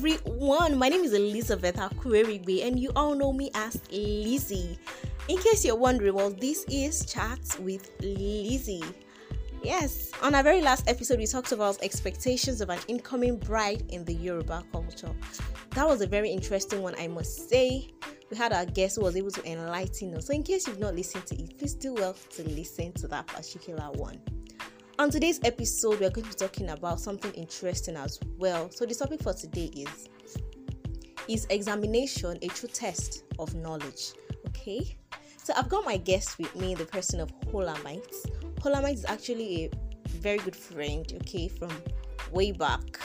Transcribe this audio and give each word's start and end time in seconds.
everyone. 0.00 0.78
My 0.78 0.88
name 0.88 1.04
is 1.04 1.12
Elizabeth 1.12 1.76
Akuerigbe, 1.76 2.66
and 2.66 2.80
you 2.80 2.90
all 2.96 3.14
know 3.14 3.34
me 3.34 3.50
as 3.54 3.78
Lizzie. 3.92 4.78
In 5.28 5.36
case 5.36 5.62
you're 5.62 5.76
wondering, 5.76 6.14
well, 6.14 6.30
this 6.30 6.64
is 6.70 7.04
Chats 7.04 7.58
with 7.58 7.90
Lizzie. 8.00 8.82
Yes, 9.62 10.10
on 10.22 10.34
our 10.34 10.42
very 10.42 10.62
last 10.62 10.88
episode, 10.88 11.18
we 11.18 11.26
talked 11.26 11.52
about 11.52 11.82
expectations 11.82 12.62
of 12.62 12.70
an 12.70 12.78
incoming 12.88 13.36
bride 13.36 13.84
in 13.90 14.06
the 14.06 14.14
Yoruba 14.14 14.64
culture. 14.72 15.12
That 15.74 15.86
was 15.86 16.00
a 16.00 16.06
very 16.06 16.30
interesting 16.30 16.80
one, 16.80 16.94
I 16.98 17.06
must 17.06 17.50
say. 17.50 17.90
We 18.30 18.38
had 18.38 18.54
our 18.54 18.64
guest 18.64 18.96
who 18.96 19.02
was 19.02 19.16
able 19.16 19.32
to 19.32 19.46
enlighten 19.46 20.14
us. 20.14 20.28
So, 20.28 20.32
in 20.32 20.42
case 20.44 20.66
you've 20.66 20.80
not 20.80 20.94
listened 20.94 21.26
to 21.26 21.34
it, 21.34 21.58
please 21.58 21.74
do 21.74 21.92
well 21.92 22.14
to 22.36 22.48
listen 22.48 22.92
to 22.94 23.08
that 23.08 23.26
particular 23.26 23.90
one. 23.92 24.18
On 25.00 25.08
today's 25.08 25.40
episode, 25.44 25.98
we're 25.98 26.10
going 26.10 26.26
to 26.26 26.28
be 26.28 26.34
talking 26.34 26.68
about 26.68 27.00
something 27.00 27.32
interesting 27.32 27.96
as 27.96 28.20
well. 28.36 28.70
So, 28.70 28.84
the 28.84 28.94
topic 28.94 29.22
for 29.22 29.32
today 29.32 29.70
is 29.74 30.10
Is 31.26 31.46
examination 31.48 32.36
a 32.42 32.48
true 32.48 32.68
test 32.68 33.24
of 33.38 33.54
knowledge? 33.54 34.12
Okay, 34.48 34.98
so 35.42 35.54
I've 35.56 35.70
got 35.70 35.86
my 35.86 35.96
guest 35.96 36.36
with 36.36 36.54
me, 36.54 36.74
the 36.74 36.84
person 36.84 37.18
of 37.18 37.32
Holamite. 37.46 38.14
Holamite 38.56 38.92
is 38.92 39.06
actually 39.06 39.64
a 39.64 39.70
very 40.08 40.36
good 40.36 40.54
friend, 40.54 41.10
okay, 41.22 41.48
from 41.48 41.70
way 42.30 42.52
back. 42.52 43.00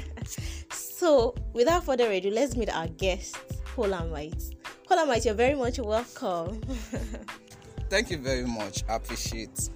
so, 0.72 1.36
without 1.52 1.84
further 1.84 2.10
ado, 2.10 2.32
let's 2.32 2.56
meet 2.56 2.74
our 2.74 2.88
guest, 2.88 3.36
Holamite. 3.76 4.56
Holamite, 4.90 5.24
you're 5.24 5.34
very 5.34 5.54
much 5.54 5.78
welcome. 5.78 6.60
Thank 7.90 8.10
you 8.10 8.18
very 8.18 8.44
much. 8.44 8.82
I 8.88 8.96
appreciate. 8.96 9.70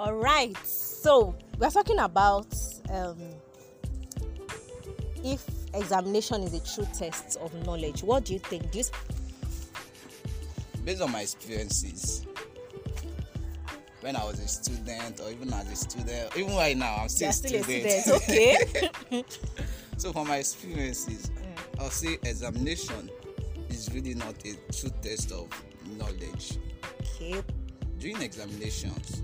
All 0.00 0.14
right, 0.14 0.56
so 0.66 1.34
we're 1.58 1.68
talking 1.68 1.98
about 1.98 2.46
um, 2.90 3.18
if 5.22 5.46
examination 5.74 6.42
is 6.42 6.54
a 6.54 6.74
true 6.74 6.88
test 6.94 7.36
of 7.36 7.52
knowledge. 7.66 8.02
What 8.02 8.24
do 8.24 8.32
you 8.32 8.38
think? 8.38 8.70
Do 8.70 8.78
you 8.78 8.84
Based 10.86 11.02
on 11.02 11.12
my 11.12 11.20
experiences, 11.20 12.24
when 14.00 14.16
I 14.16 14.24
was 14.24 14.38
a 14.40 14.48
student, 14.48 15.20
or 15.20 15.32
even 15.32 15.52
as 15.52 15.70
a 15.70 15.76
student, 15.76 16.34
even 16.34 16.56
right 16.56 16.78
now, 16.78 17.00
I'm 17.02 17.10
still, 17.10 17.28
a 17.28 17.32
student. 17.34 17.66
student, 17.66 18.90
okay. 19.12 19.24
so, 19.98 20.14
from 20.14 20.28
my 20.28 20.38
experiences, 20.38 21.30
Mm. 21.30 21.80
I'll 21.82 21.90
say 21.90 22.14
examination 22.24 23.10
is 23.68 23.90
really 23.92 24.14
not 24.14 24.34
a 24.46 24.54
true 24.72 24.90
test 25.02 25.30
of 25.30 25.48
knowledge. 25.98 26.56
okay. 27.00 27.42
During 27.98 28.22
examinations, 28.22 29.20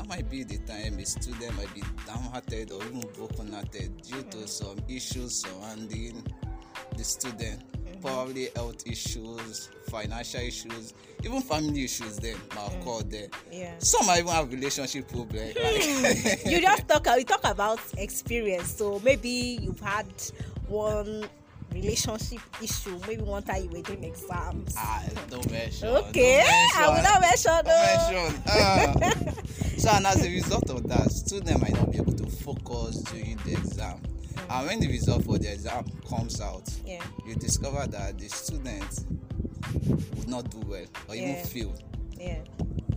that 0.00 0.08
might 0.08 0.30
be 0.30 0.42
the 0.44 0.56
time 0.58 0.98
a 0.98 1.04
student 1.04 1.54
might 1.56 1.72
be 1.74 1.82
downhearted 2.06 2.72
or 2.72 2.82
even 2.84 3.04
broken-hearted 3.14 4.02
due 4.02 4.22
to 4.30 4.38
mm. 4.38 4.48
some 4.48 4.78
issues 4.88 5.44
surrounding 5.44 6.24
the 6.96 7.04
student. 7.04 7.60
Mm-hmm. 7.60 8.00
Probably 8.00 8.48
health 8.56 8.86
issues, 8.86 9.68
financial 9.90 10.40
issues, 10.40 10.94
even 11.22 11.42
family 11.42 11.84
issues. 11.84 12.16
Then 12.18 12.36
might 12.54 12.70
mm. 12.70 12.80
occur 12.80 13.04
there. 13.08 13.28
Yeah. 13.52 13.74
Some 13.78 14.06
might 14.06 14.20
even 14.20 14.32
have 14.32 14.50
relationship 14.50 15.06
problems. 15.08 15.52
Hmm. 15.58 16.02
Like, 16.02 16.46
you 16.50 16.62
just 16.62 16.88
talk 16.88 17.06
you 17.18 17.24
talk 17.24 17.44
about 17.44 17.80
experience 17.98 18.74
so 18.74 19.00
maybe 19.04 19.58
you've 19.60 19.80
had 19.80 20.06
one 20.66 21.26
relationship 21.72 22.40
issue 22.62 22.98
maybe 23.06 23.22
one 23.22 23.42
time 23.42 23.62
you 23.64 23.70
were 23.70 23.82
doing 23.82 24.04
exams 24.04 24.74
ah, 24.76 25.02
don't 25.28 25.50
mention. 25.50 25.88
okay 25.88 26.42
don't 26.44 26.76
i 26.78 26.88
will 26.88 27.02
not 27.02 27.20
mention 27.20 27.52
Don't 27.64 27.66
mention. 27.66 28.42
Ah. 28.46 29.32
so, 29.78 29.90
and 29.90 30.06
as 30.06 30.24
a 30.24 30.28
result 30.30 30.68
of 30.70 30.86
that, 30.88 31.10
student 31.10 31.60
might 31.62 31.72
not 31.72 31.90
be 31.90 31.98
able 31.98 32.12
to 32.12 32.26
focus 32.26 32.96
during 33.02 33.36
the 33.46 33.52
exam. 33.52 34.00
And 34.50 34.66
when 34.66 34.80
the 34.80 34.88
result 34.88 35.24
for 35.24 35.38
the 35.38 35.52
exam 35.52 35.84
comes 36.08 36.40
out, 36.40 36.68
yeah 36.84 37.02
you 37.26 37.34
discover 37.36 37.86
that 37.86 38.18
the 38.18 38.28
student 38.28 39.04
would 40.16 40.28
not 40.28 40.50
do 40.50 40.58
well 40.66 40.84
or 41.08 41.14
even 41.14 41.28
Yeah. 41.30 41.42
fail 41.44 41.74
yeah 42.18 42.38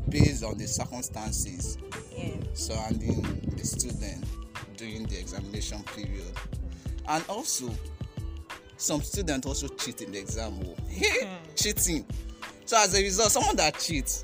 based 0.10 0.44
on 0.44 0.58
the 0.58 0.68
circumstances 0.68 1.78
yeah 2.16 2.36
surrounding 2.54 3.22
the 3.58 3.66
student 3.66 4.26
during 4.78 5.06
the 5.06 5.18
examination 5.20 5.84
period. 5.96 6.32
And 7.08 7.24
also, 7.28 7.70
some 8.84 9.02
students 9.02 9.48
also 9.48 9.68
cheat 9.70 10.02
in 10.02 10.12
the 10.12 10.20
exam. 10.20 10.60
Oh. 10.66 10.76
Cheating. 11.56 12.06
So 12.66 12.78
as 12.78 12.94
a 12.94 13.02
result, 13.02 13.32
someone 13.32 13.56
that 13.56 13.80
cheats 13.80 14.22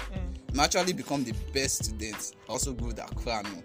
may 0.53 0.63
actually 0.63 0.93
become 0.93 1.23
the 1.23 1.33
best 1.53 1.85
student, 1.85 2.35
also 2.47 2.73
good 2.73 2.99
at 2.99 3.15
cramming. 3.15 3.63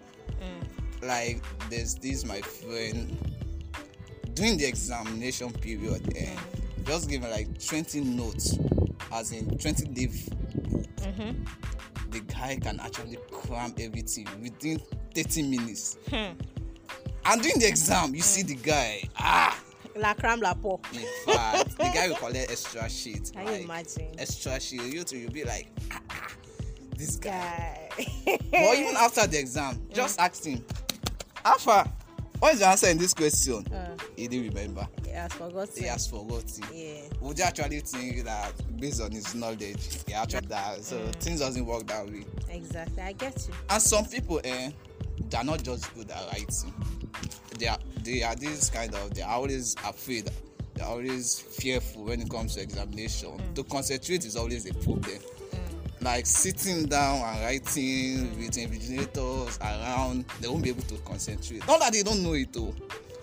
Like 1.03 1.43
there's 1.69 1.97
this 1.97 2.25
my 2.25 2.41
friend 2.41 3.19
during 4.35 4.57
the 4.57 4.65
examination 4.67 5.53
period, 5.53 6.13
eh, 6.17 6.35
just 6.85 7.11
give 7.11 7.23
me 7.23 7.31
like 7.31 7.49
20 7.67 8.01
notes, 8.01 8.57
as 9.13 9.33
in 9.33 9.59
20 9.59 9.87
day 9.89 10.07
book. 10.07 10.87
The 12.11 12.21
guy 12.21 12.59
can 12.63 12.79
actually 12.81 13.19
cram 13.33 13.75
everything 13.79 14.29
within 14.41 14.81
30 15.15 15.43
minutes. 15.43 15.99
And 17.27 17.43
during 17.43 17.59
the 17.59 17.67
exam, 17.67 18.15
you 18.15 18.23
see 18.23 18.43
the 18.43 18.55
guy, 18.55 19.03
ah, 19.19 19.59
la 19.97 20.15
cram 20.15 20.41
la 20.41 20.55
po 20.55 20.81
in 20.93 21.07
fact, 21.27 21.77
the 21.79 21.85
guy 21.95 22.09
will 22.09 22.17
collect 22.17 22.51
extra 22.51 22.89
sheet. 22.89 23.31
can 23.33 23.45
like, 23.45 23.59
you 23.59 23.65
imagine 23.65 24.09
Extra 24.19 24.59
sheet. 24.61 24.83
You 24.83 25.05
too, 25.05 25.19
you'll 25.19 25.31
be 25.33 25.45
like, 25.45 25.69
ah, 25.93 26.01
ah, 26.11 26.29
this 26.97 27.17
guy. 27.17 27.89
guy 27.97 28.39
But 28.51 28.79
even 28.79 28.97
after 28.97 29.27
the 29.27 29.39
exam, 29.39 29.81
just 29.93 30.19
ask 30.21 30.45
him, 30.45 30.65
Alpha, 31.45 31.91
what 32.41 32.55
is 32.55 32.61
your 32.61 32.69
answer 32.71 32.89
in 32.89 32.99
this 32.99 33.15
question? 33.15 33.65
uh, 33.73 33.97
He 34.17 34.27
didn't 34.29 34.49
remember. 34.55 34.87
he 35.05 35.11
has 35.13 35.33
forgotten 35.33 35.83
He 35.83 35.89
has 35.89 36.07
forgotten. 36.07 36.65
yeah 36.73 37.01
Would 37.21 37.39
you 37.39 37.45
actually 37.45 37.81
think 37.81 38.25
that 38.25 38.53
based 38.79 39.01
on 39.01 39.13
his 39.13 39.35
knowledge, 39.35 40.03
he 40.07 40.13
actually 40.15 40.47
that? 40.49 40.83
So 40.83 41.07
things 41.21 41.41
doesn't 41.41 41.65
work 41.65 41.87
that 41.87 42.07
way. 42.07 42.25
exactly 42.51 43.03
i 43.03 43.13
get 43.13 43.47
you 43.49 43.55
And 43.71 43.81
some 43.83 44.05
people, 44.07 44.41
eh, 44.45 44.71
they're 45.35 45.43
not 45.43 45.65
just 45.65 45.93
good 45.97 46.09
at 46.13 46.25
writing. 46.29 46.73
They 47.59 47.67
are 47.67 47.79
they 48.05 48.23
are 48.23 48.37
this 48.37 48.71
kind 48.71 48.95
of 48.95 49.15
they're 49.15 49.27
always 49.27 49.75
afraid. 49.85 50.31
They're 50.75 50.87
always 50.87 51.41
fearful 51.41 52.05
when 52.05 52.21
it 52.21 52.31
comes 52.31 52.55
to 52.55 52.63
examination. 52.63 53.41
To 53.57 53.65
concentrate 53.65 54.25
is 54.25 54.37
always 54.37 54.65
a 54.71 54.75
problem. 54.75 55.19
Like 56.01 56.27
sitting 56.27 56.87
down 56.87 57.21
and 57.21 57.41
writing 57.43 58.39
with 58.39 58.53
invigilators 58.53 59.61
around, 59.61 60.25
they 60.41 60.47
won't 60.47 60.63
be 60.63 60.69
able 60.69 60.83
to 60.83 60.99
concentrate. 60.99 61.67
Not 61.67 61.81
that 61.81 61.93
they 61.93 62.05
don't 62.05 62.23
know 62.23 62.35
it 62.35 62.53
though. 62.53 62.73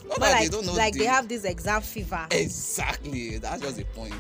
Not 0.08 0.20
but 0.20 0.20
that 0.20 0.32
like 0.32 0.44
they 0.44 0.50
don't 0.50 0.66
know 0.66 0.74
like 0.74 0.94
the, 0.94 1.00
they 1.00 1.06
have 1.06 1.30
this 1.30 1.46
exam 1.46 1.82
fever 1.82 2.28
Exactly, 2.32 3.38
that's 3.38 3.62
just 3.62 3.78
the 3.78 3.86
point. 3.86 4.16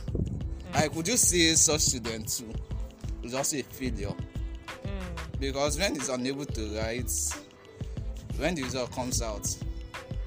Like, 0.73 0.95
would 0.95 1.09
you 1.09 1.17
say 1.17 1.53
such 1.55 1.81
student 1.81 2.29
too 2.29 2.53
is 3.23 3.33
also 3.33 3.57
a 3.57 3.63
failure? 3.63 4.13
Because 5.39 5.77
when 5.77 5.95
he's 5.95 6.07
unable 6.07 6.45
to 6.45 6.77
write, 6.77 7.11
when 8.41 8.55
the 8.55 8.63
result 8.63 8.91
comes 8.91 9.21
out, 9.21 9.47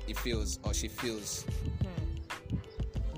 he 0.06 0.12
feels 0.12 0.60
or 0.62 0.72
she 0.72 0.86
fails. 0.86 1.44
Hmm. 1.82 2.56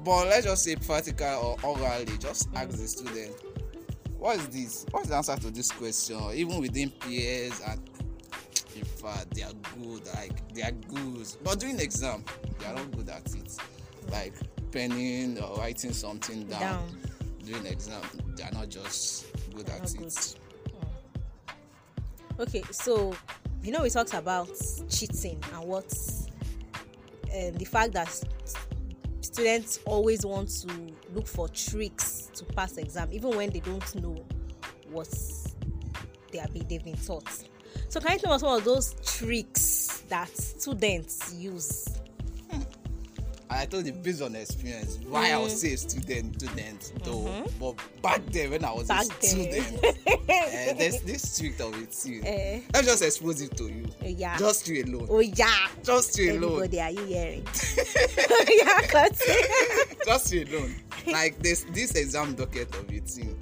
But 0.02 0.28
let's 0.28 0.46
just 0.46 0.64
say 0.64 0.76
practical 0.76 1.58
or 1.62 1.70
orally, 1.70 2.16
just 2.18 2.48
ask 2.54 2.70
the 2.70 2.88
student, 2.88 3.34
what 4.18 4.38
is 4.38 4.48
this? 4.48 4.86
What's 4.90 5.08
the 5.08 5.16
answer 5.16 5.36
to 5.36 5.50
this 5.50 5.70
question? 5.70 6.18
Even 6.32 6.60
within 6.60 6.90
peers 6.90 7.60
and 7.68 7.80
in 8.74 8.84
fact 8.84 9.34
they 9.34 9.42
are 9.42 9.52
good, 9.78 10.06
like 10.14 10.54
they 10.54 10.62
are 10.62 10.72
good. 10.72 11.26
But 11.44 11.60
during 11.60 11.78
exam, 11.78 12.24
they 12.58 12.66
are 12.66 12.74
not 12.74 12.90
good 12.92 13.10
at 13.10 13.34
it. 13.34 13.56
Like 14.10 14.34
penning 14.72 15.38
or 15.38 15.58
writing 15.58 15.92
something 15.92 16.44
down, 16.44 16.60
down 16.60 16.98
during 17.44 17.66
exam, 17.66 18.02
they 18.34 18.44
are 18.44 18.52
not 18.52 18.70
just 18.70 19.26
good 19.54 19.68
at 19.68 19.92
it. 19.92 19.98
good. 19.98 20.12
Hmm. 20.72 22.40
Okay, 22.40 22.62
so 22.70 23.14
you 23.66 23.72
know 23.72 23.82
we 23.82 23.90
talked 23.90 24.14
about 24.14 24.48
cheating 24.88 25.42
and 25.52 25.64
what 25.64 25.92
um, 27.36 27.52
the 27.54 27.64
fact 27.64 27.92
that 27.94 28.08
students 29.20 29.80
always 29.84 30.24
want 30.24 30.48
to 30.48 30.68
look 31.12 31.26
for 31.26 31.48
tricks 31.48 32.30
to 32.32 32.44
pass 32.44 32.76
exam, 32.76 33.08
even 33.12 33.36
when 33.36 33.50
they 33.50 33.58
don't 33.58 33.94
know 33.96 34.24
what 34.90 35.12
they 36.32 36.38
are 36.38 36.48
be, 36.48 36.60
they've 36.60 36.84
been 36.84 36.96
taught. 36.96 37.28
So 37.88 38.00
can 38.00 38.12
you 38.12 38.18
tell 38.20 38.32
us 38.32 38.42
one 38.42 38.58
of 38.58 38.64
those 38.64 38.94
tricks 39.04 40.04
that 40.08 40.34
students 40.34 41.34
use? 41.34 41.95
I 43.48 43.64
told 43.64 43.86
you 43.86 43.92
based 43.92 44.22
on 44.22 44.34
experience 44.34 44.98
why 45.08 45.30
I 45.32 45.38
would 45.38 45.50
say 45.50 45.72
a 45.72 45.76
student, 45.76 46.40
student 46.40 46.92
though. 47.04 47.44
But 47.60 47.76
back 48.02 48.24
then 48.26 48.50
when 48.50 48.64
I 48.64 48.72
was 48.72 48.88
Back 48.88 49.06
a 49.06 49.26
student, 49.26 49.84
eh, 50.28 50.72
there's 50.74 51.00
this 51.02 51.38
trick 51.38 51.58
of 51.60 51.80
it 51.80 51.92
too. 51.92 52.20
Eh. 52.24 52.60
Let 52.74 52.84
me 52.84 52.90
just 52.90 53.02
expose 53.02 53.40
it 53.40 53.56
to 53.56 53.64
you. 53.64 53.86
Oh, 54.02 54.06
yeah. 54.06 54.36
Just 54.36 54.68
you 54.68 54.84
alone. 54.84 55.06
Oh 55.10 55.20
yeah. 55.20 55.68
Just 55.82 56.18
you 56.18 56.32
alone. 56.32 56.64
Everybody, 56.64 56.80
are 56.80 56.90
you 56.90 57.04
hearing? 57.04 57.44
yeah. 58.48 59.08
Just 60.04 60.32
you 60.32 60.44
alone. 60.44 60.74
Like 61.06 61.38
this 61.38 61.64
this 61.72 61.92
exam 61.92 62.34
docket 62.34 62.74
of 62.74 62.90
18. 62.90 63.38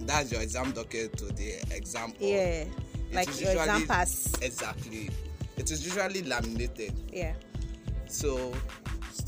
That's 0.00 0.32
your 0.32 0.42
exam 0.42 0.72
docket 0.72 1.16
to 1.16 1.26
the 1.26 1.54
exam. 1.70 2.12
Yeah. 2.18 2.36
It 2.36 2.68
Like 3.12 3.40
your 3.40 3.52
exam 3.52 3.86
pass. 3.86 4.32
Exactly. 4.42 5.08
It 5.56 5.70
is 5.70 5.84
usually 5.84 6.22
laminated. 6.22 6.92
Yeah. 7.12 7.34
So 8.06 8.52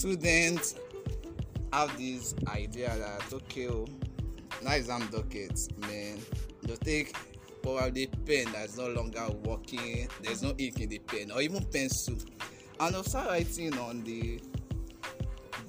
students 0.07 0.77
have 1.73 1.97
this 1.99 2.33
idea 2.47 2.95
that 2.97 3.33
okay 3.33 3.67
oh 3.67 3.85
now 4.63 4.73
exam 4.73 5.09
docket 5.11 5.59
man. 5.79 6.19
You 6.67 6.77
take 6.77 7.13
probably 7.61 8.07
the 8.07 8.17
pen 8.25 8.53
that's 8.53 8.77
no 8.79 8.89
longer 8.89 9.27
working. 9.45 10.09
There's 10.23 10.43
no 10.43 10.55
ink 10.59 10.81
in 10.81 10.91
the 10.91 10.99
pen 11.01 11.33
or 11.33 11.43
even 11.43 11.65
pencil. 11.65 12.17
And 12.79 13.05
start 13.05 13.29
writing 13.29 13.77
on 13.79 14.05
the 14.05 14.41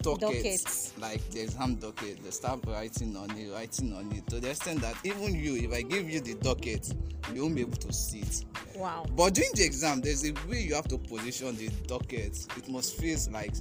docket, 0.03 0.21
Docket. 0.21 0.93
like 0.99 1.29
the 1.31 1.41
exam 1.41 1.75
docket 1.75 2.23
they 2.23 2.29
start 2.29 2.59
writing 2.67 3.17
on 3.17 3.31
it 3.31 3.51
writing 3.51 3.93
on 3.93 4.11
it 4.11 4.25
to 4.27 4.39
the 4.39 4.51
extent 4.51 4.79
that 4.81 4.95
even 5.03 5.33
you 5.33 5.55
if 5.55 5.73
i 5.73 5.81
give 5.81 6.07
you 6.09 6.21
the 6.21 6.35
docket 6.35 6.93
you 7.33 7.41
won't 7.41 7.55
be 7.55 7.61
able 7.61 7.75
to 7.75 7.91
see 7.91 8.19
it. 8.19 8.45
Wow. 8.75 9.05
but 9.15 9.33
during 9.33 9.49
the 9.55 9.63
exam 9.63 10.01
there's 10.01 10.23
a 10.23 10.31
way 10.47 10.61
you 10.61 10.75
have 10.75 10.87
to 10.89 10.97
position 10.97 11.55
the 11.57 11.69
docket. 11.87 12.37
It 12.55 12.69
must 12.69 12.95
face 12.97 13.27
like 13.29 13.53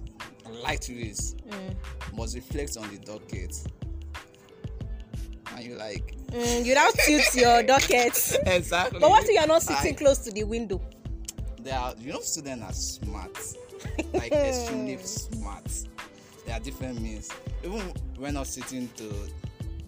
light 0.62 0.88
rays 0.88 1.34
Mm. 1.48 1.74
must 2.16 2.34
reflect 2.34 2.76
on 2.76 2.88
the 2.90 2.98
docket 2.98 3.54
and 5.54 5.64
you 5.64 5.74
like 5.76 6.12
Mm, 6.32 6.64
you 6.64 6.74
now 6.74 6.88
tilt 6.90 7.34
your 7.36 7.62
docket. 7.72 8.38
exactly 8.46 8.98
But 8.98 9.08
what 9.10 9.22
if 9.24 9.30
you 9.30 9.38
are 9.38 9.46
not 9.46 9.62
sitting 9.62 9.92
Like, 9.92 9.98
close 9.98 10.18
to 10.18 10.30
the 10.32 10.42
window? 10.44 10.80
they 11.60 11.70
are 11.70 11.94
you 11.98 12.12
know 12.12 12.20
students 12.20 12.62
are 12.64 12.72
smart 12.72 13.36
like 14.14 14.32
extremely 14.32 14.96
smart 14.98 15.64
there 16.44 16.56
are 16.56 16.60
different 16.60 17.00
means 17.00 17.28
even 17.64 17.80
when 18.18 18.34
not 18.34 18.46
sitting 18.46 18.88
to 18.96 19.12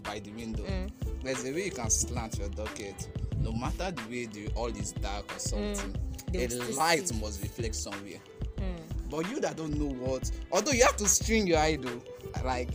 by 0.03 0.19
the 0.21 0.31
window 0.33 0.65
Mm. 0.65 0.91
there's 1.23 1.45
a 1.45 1.53
way 1.53 1.67
you 1.67 1.71
can 1.71 1.91
slant 1.91 2.39
your 2.39 2.49
docket 2.51 3.09
no 3.41 3.53
matter 3.53 3.91
the 3.91 4.03
way 4.11 4.27
the 4.27 4.49
all 4.55 4.67
is 4.69 4.93
dark 4.93 5.25
or 5.35 5.39
something 5.39 5.93
Mm. 6.33 6.35
A 6.35 6.73
light 6.77 7.09
see. 7.09 7.15
must 7.21 7.43
reflect 7.43 7.75
somewhere 7.75 8.19
Mm. 8.19 8.38
But 9.11 9.29
you 9.31 9.41
that 9.41 9.57
don't 9.57 9.75
know 9.79 9.87
what 10.05 10.31
although 10.53 10.73
you 10.73 10.83
have 10.83 10.97
to 10.97 11.09
string 11.09 11.47
your 11.47 11.59
though 11.79 12.03
like 12.45 12.71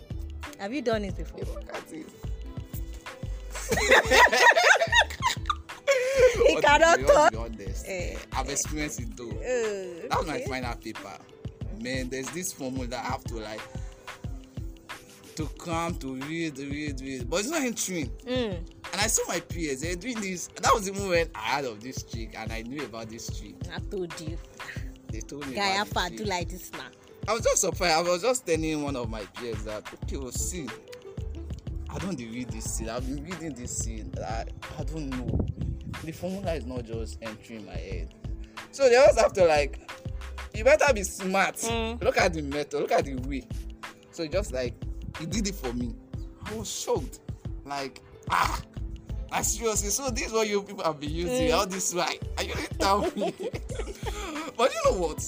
Have 0.59 0.73
you 0.73 0.81
done 0.81 1.03
it 1.05 1.15
before? 1.15 1.39
He 6.47 6.55
cannot 6.61 6.99
talk. 7.07 7.31
be 7.31 7.37
honest, 7.37 7.85
Eh, 7.87 8.15
I've 8.33 8.49
experienced 8.49 8.99
it 9.01 9.15
though 9.17 9.29
Uh, 9.29 10.07
That 10.09 10.17
was 10.19 10.27
my 10.27 10.35
okay. 10.37 10.45
final 10.47 10.75
paper. 10.75 11.17
Man, 11.81 12.09
there's 12.09 12.29
this 12.29 12.53
formula 12.53 12.95
I 12.97 13.01
have 13.09 13.23
to 13.25 13.35
like 13.35 13.61
to 15.35 15.47
come 15.57 15.95
to 15.95 16.15
read, 16.15 16.57
read, 16.59 17.01
read. 17.01 17.29
But 17.29 17.39
it's 17.39 17.49
not 17.49 17.63
entering. 17.63 18.07
Mm. 18.27 18.55
And 18.91 19.01
I 19.01 19.07
saw 19.07 19.23
my 19.27 19.39
peers, 19.39 19.81
they're 19.81 19.95
doing 19.95 20.19
this. 20.21 20.47
That 20.61 20.71
was 20.73 20.87
even 20.87 21.09
when 21.09 21.27
I 21.33 21.39
heard 21.55 21.65
of 21.65 21.81
this 21.81 22.03
chick 22.03 22.35
and 22.37 22.51
I 22.51 22.61
knew 22.61 22.83
about 22.85 23.09
this 23.09 23.27
chick. 23.39 23.55
I 23.75 23.79
told 23.89 24.13
you. 24.21 24.37
They 25.13 25.19
told 25.19 25.47
me. 25.47 25.53
Guy, 25.53 25.77
chick. 25.83 26.17
do 26.17 26.25
like 26.25 26.49
this 26.49 26.71
now? 26.71 26.87
I 27.27 27.33
was 27.33 27.43
just 27.43 27.61
surprised. 27.61 27.93
I 27.93 28.01
was 28.01 28.23
just 28.23 28.47
telling 28.47 28.81
one 28.81 28.95
of 28.95 29.11
my 29.11 29.21
peers 29.25 29.63
that 29.65 29.87
okay, 30.05 30.17
well, 30.17 30.31
see, 30.31 30.67
I 31.87 31.99
don't 31.99 32.17
read 32.17 32.49
this 32.49 32.65
scene. 32.65 32.89
I've 32.89 33.05
been 33.05 33.23
reading 33.23 33.53
this 33.53 33.77
scene. 33.77 34.11
I, 34.17 34.45
I 34.79 34.83
don't 34.83 35.11
know. 35.11 35.45
The 36.03 36.11
formula 36.11 36.55
is 36.55 36.65
not 36.65 36.85
just 36.85 37.19
entering 37.21 37.67
my 37.67 37.75
head. 37.75 38.15
So 38.71 38.89
they 38.89 38.95
always 38.95 39.19
have 39.19 39.33
to 39.33 39.45
like, 39.45 39.87
you 40.55 40.63
better 40.63 40.91
be 40.91 41.03
smart. 41.03 41.57
Mm. 41.57 42.03
Look 42.03 42.17
at 42.17 42.33
the 42.33 42.41
method. 42.41 42.79
Look 42.81 42.91
at 42.91 43.05
the 43.05 43.13
way. 43.27 43.47
So 44.09 44.25
just 44.25 44.51
like 44.51 44.73
he 45.19 45.27
did 45.27 45.47
it 45.47 45.53
for 45.53 45.71
me. 45.73 45.93
I 46.43 46.55
was 46.55 46.71
shocked. 46.71 47.19
Like 47.65 48.01
ah. 48.31 48.59
Like 49.33 49.45
seriously, 49.45 49.89
so 49.89 50.09
this 50.11 50.27
is 50.27 50.31
what 50.31 50.47
you 50.47 50.61
people 50.61 50.83
have 50.83 50.99
been 50.99 51.09
using 51.09 51.49
Mm. 51.49 51.57
all 51.57 51.65
this 51.65 51.91
while. 51.93 52.07
And 52.37 52.47
you 52.47 52.53
tell 52.77 53.01
me. 53.15 53.33
but 54.57 54.71
you 54.71 54.81
know 54.91 54.97
what? 54.99 55.27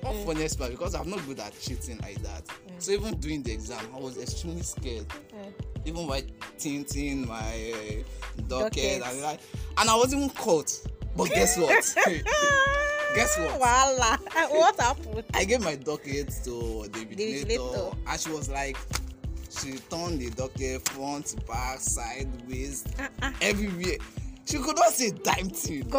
One 0.00 0.14
Mm. 0.16 0.24
funniest 0.26 0.58
part 0.58 0.70
because 0.70 0.94
I'm 0.94 1.10
not 1.10 1.24
good 1.26 1.38
at 1.38 1.52
cheating 1.60 1.98
like 1.98 2.20
that. 2.22 2.44
So 2.78 2.92
even 2.92 3.14
during 3.20 3.42
the 3.42 3.52
exam, 3.52 3.84
I 3.94 3.98
was 4.00 4.16
extremely 4.16 4.62
scared. 4.62 5.06
Mm. 5.08 5.52
Even 5.84 6.06
by 6.06 6.24
tinting 6.58 7.26
my 7.28 7.74
uh, 7.74 8.42
docket 8.48 9.02
and 9.04 9.20
like, 9.20 9.40
and 9.76 9.90
I 9.90 9.96
was 9.96 10.14
even 10.14 10.30
caught. 10.30 10.72
But 11.14 11.28
guess 11.28 11.58
what? 11.58 11.94
Guess 13.14 13.38
what? 13.38 13.58
Voila. 13.58 14.16
what 14.48 14.80
happened? 14.80 15.24
I 15.34 15.44
gave 15.44 15.60
my 15.62 15.74
docket 15.74 16.28
to 16.44 16.88
the 16.88 17.04
vigilator, 17.04 17.94
and 18.06 18.18
she 18.20 18.30
was 18.30 18.48
like, 18.48 18.78
she 19.60 19.72
turned 19.90 20.20
the 20.20 20.30
docket 20.30 20.88
front, 20.88 21.34
back, 21.46 21.78
sideways, 21.80 22.84
Uh-uh. 22.98 23.32
everywhere. 23.40 23.96
She 24.44 24.58
could 24.58 24.76
not 24.76 24.92
say 24.92 25.10
dime 25.10 25.50
thing. 25.50 25.84
But 25.88 25.92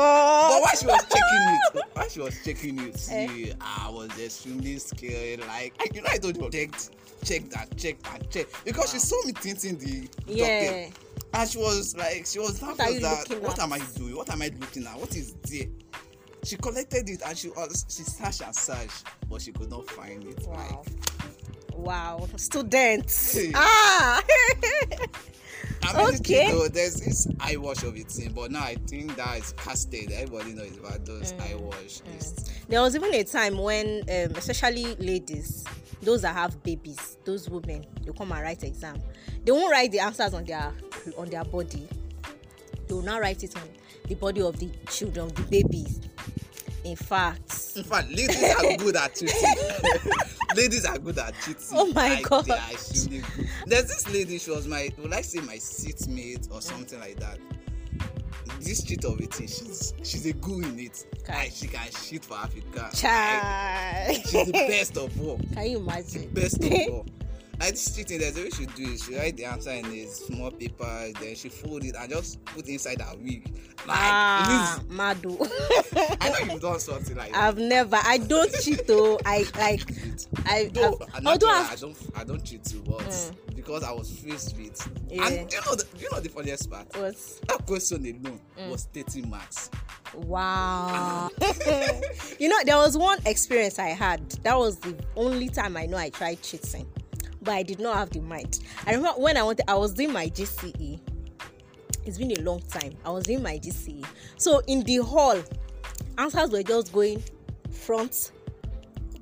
while 0.61 0.67
she 0.77 0.85
was 0.85 1.01
checking 1.03 1.47
it, 1.77 1.83
while 1.93 2.09
she 2.09 2.19
was 2.19 2.35
checking 2.43 2.79
it, 2.79 3.07
Eh. 3.09 3.53
I 3.61 3.89
was 3.89 4.09
extremely 4.19 4.77
scared. 4.79 5.39
Like, 5.47 5.73
you 5.95 6.01
know, 6.01 6.09
I 6.11 6.17
told 6.17 6.35
you, 6.35 6.49
checked, 6.49 6.89
checked 7.23 7.55
and 7.55 7.77
checked 7.77 8.05
and 8.13 8.29
checked 8.29 8.65
because 8.65 8.91
she 8.91 8.99
saw 8.99 9.15
me 9.25 9.31
tinting 9.33 9.77
the 9.77 10.09
Yeah. 10.27 10.65
docket, 10.89 10.97
and 11.33 11.49
she 11.49 11.57
was 11.57 11.95
like, 11.95 12.25
she 12.25 12.39
was 12.39 12.61
nervous 12.61 13.01
that 13.01 13.39
what 13.41 13.57
at? 13.57 13.63
am 13.63 13.73
I 13.73 13.79
doing? 13.95 14.15
What 14.15 14.29
am 14.29 14.41
I 14.41 14.51
looking 14.59 14.85
at? 14.87 14.99
What 14.99 15.15
is 15.15 15.33
there? 15.49 15.67
She 16.43 16.57
collected 16.57 17.07
it 17.09 17.21
and 17.25 17.37
she 17.37 17.47
was 17.47 17.85
she 17.87 18.03
searched 18.03 18.41
and 18.41 18.53
searched, 18.53 19.05
but 19.29 19.41
she 19.41 19.53
could 19.53 19.69
not 19.69 19.89
find 19.89 20.21
it. 20.25 20.45
Wow. 20.45 20.83
Like, 20.85 21.12
Wow. 21.75 22.27
Students. 22.37 23.33
Hey. 23.33 23.51
ah. 23.55 24.23
I 25.85 25.97
mean, 25.97 26.15
Okay. 26.15 26.49
though, 26.49 26.67
there's 26.69 26.95
this 26.95 27.27
eye 27.41 27.57
wash 27.57 27.83
of 27.83 27.97
it 27.97 28.09
thing, 28.09 28.31
but 28.33 28.51
now 28.51 28.63
I 28.63 28.75
think 28.87 29.15
that 29.17 29.37
is 29.39 29.53
casted. 29.57 30.11
Everybody 30.11 30.53
knows 30.53 30.77
about 30.77 31.05
those 31.05 31.33
Mm. 31.33 31.41
eye 31.51 31.55
wash. 31.55 31.99
This. 31.99 32.35
there 32.69 32.81
was 32.81 32.95
even 32.95 33.13
a 33.13 33.23
time 33.25 33.57
when, 33.57 34.01
um, 34.03 34.35
especially 34.37 34.95
ladies, 34.95 35.65
those 36.01 36.21
that 36.21 36.35
have 36.35 36.61
babies, 36.63 37.17
those 37.25 37.49
women, 37.49 37.85
they 38.05 38.11
come 38.13 38.31
and 38.31 38.41
write 38.41 38.63
exam. 38.63 39.01
They 39.43 39.51
won't 39.51 39.71
write 39.71 39.91
the 39.91 39.99
answers 39.99 40.33
on 40.33 40.45
their 40.45 40.71
on 41.17 41.29
their 41.29 41.43
body. 41.43 41.87
They 42.87 42.93
will 42.93 43.01
now 43.01 43.19
write 43.19 43.43
it 43.43 43.55
on 43.57 43.63
the 44.07 44.15
body 44.15 44.41
of 44.41 44.57
the 44.59 44.69
children, 44.89 45.29
the 45.35 45.41
babies. 45.43 45.99
In 46.85 46.95
fact, 46.95 47.73
In 47.75 47.83
fact, 47.83 48.09
ladies 48.09 48.41
are 48.43 48.77
good 48.77 48.95
at 48.95 49.15
cheating. 49.15 49.35
ladies 50.55 50.85
are 50.85 50.97
good 50.97 51.17
at 51.17 51.33
cheating. 51.41 51.63
Oh 51.73 51.87
my 51.93 52.15
like, 52.15 52.23
God. 52.23 52.45
They 52.45 52.53
are 52.53 52.71
extremely 52.71 53.23
good. 53.35 53.49
There's 53.65 53.87
this 53.87 54.13
lady, 54.13 54.37
she 54.37 54.51
was 54.51 54.67
my, 54.67 54.89
would 54.97 55.13
I 55.13 55.21
say 55.21 55.39
my 55.41 55.57
seatmate 55.57 56.47
or 56.51 56.61
something 56.61 56.99
like 56.99 57.19
that. 57.19 57.39
This 58.59 58.83
cheat 58.83 59.03
of 59.05 59.19
it, 59.19 59.33
she's 59.33 59.93
she's 60.03 60.25
a 60.25 60.33
good 60.33 60.65
in 60.65 60.79
it. 60.79 61.05
Okay. 61.21 61.33
Like, 61.33 61.51
she 61.51 61.67
can 61.67 61.91
shit 61.91 62.23
for 62.23 62.35
Africa. 62.37 62.89
Like, 63.03 64.25
she's 64.25 64.45
the 64.45 64.51
best 64.53 64.97
of 64.97 65.21
all. 65.21 65.39
Can 65.53 65.69
you 65.69 65.77
imagine? 65.77 66.29
best 66.33 66.63
of 66.63 66.71
all. 66.89 67.05
Like 67.63 67.71
this 67.75 67.95
cheating, 67.95 68.19
there's 68.19 68.37
a 68.37 68.41
way 68.43 68.49
she 68.49 68.65
do 68.65 68.91
it. 68.91 68.99
She 68.99 69.15
write 69.15 69.37
the 69.37 69.45
answer 69.45 69.71
in 69.71 69.85
a 69.85 70.05
small 70.07 70.51
paper, 70.51 71.11
then 71.21 71.33
she 71.33 71.47
fold 71.47 71.85
it 71.85 71.95
and 71.97 72.09
just 72.09 72.43
put 72.43 72.67
inside 72.67 72.99
her 72.99 73.15
wig. 73.17 73.55
Like 73.87 73.97
ah, 73.99 74.79
it 74.81 74.89
Madu. 74.91 75.37
I 76.19 76.29
know 76.29 76.51
you've 76.53 76.61
done 76.61 76.79
something 76.79 77.15
like 77.15 77.31
that. 77.31 77.41
I've 77.41 77.57
never. 77.57 77.97
I 78.03 78.17
don't 78.17 78.51
cheat 78.61 78.85
though. 78.85 79.17
I 79.25 79.45
like. 79.57 79.81
I. 80.45 80.69
I've, 80.75 81.25
although 81.25 81.47
I've, 81.47 81.71
I 81.71 81.75
don't, 81.75 81.97
I 82.17 82.23
don't 82.25 82.43
cheat 82.43 82.65
too, 82.65 82.83
but 82.85 83.31
because 83.55 83.83
I 83.83 83.91
was 83.91 84.11
faced 84.11 84.57
with, 84.57 84.89
Yeah. 85.09 85.25
and 85.27 85.51
you 85.51 85.61
know, 85.65 85.75
the, 85.75 85.85
you 85.97 86.09
know 86.11 86.19
the 86.19 86.29
funniest 86.29 86.69
part. 86.69 86.87
was 86.97 87.39
That 87.47 87.65
question 87.65 88.05
alone 88.05 88.41
was 88.69 88.87
30 88.93 89.21
marks. 89.23 89.69
wow. 90.15 91.29
you 92.39 92.49
know, 92.49 92.57
there 92.65 92.77
was 92.77 92.97
one 92.97 93.19
experience 93.25 93.79
I 93.79 93.87
had. 93.89 94.29
That 94.43 94.57
was 94.57 94.79
the 94.79 94.97
only 95.15 95.47
time 95.49 95.77
I 95.77 95.85
know 95.85 95.97
I 95.97 96.09
tried 96.09 96.41
cheating, 96.41 96.87
but 97.43 97.53
I 97.53 97.63
did 97.63 97.79
not 97.79 97.97
have 97.97 98.09
the 98.09 98.21
mind. 98.21 98.59
I 98.85 98.93
remember 98.93 99.19
when 99.21 99.37
I 99.37 99.43
wanted. 99.43 99.69
I 99.69 99.75
was 99.75 99.93
doing 99.93 100.11
my 100.11 100.27
GCE. 100.29 100.99
It's 102.05 102.17
been 102.17 102.31
a 102.31 102.41
long 102.41 102.61
time. 102.61 102.93
I 103.05 103.11
was 103.11 103.25
doing 103.25 103.41
my 103.41 103.57
GCE. 103.57 104.05
So 104.37 104.61
in 104.67 104.81
the 104.81 104.97
hall, 104.97 105.41
answers 106.17 106.51
were 106.51 106.63
just 106.63 106.91
going 106.91 107.23
front, 107.71 108.31